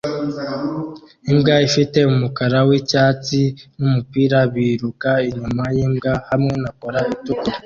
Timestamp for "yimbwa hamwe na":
5.75-6.69